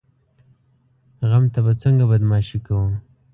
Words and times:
غم 1.29 1.43
ته 1.53 1.59
به 1.65 1.71
څنګه 1.81 2.03
بدماشي 2.11 2.59
کوو؟ 2.65 2.87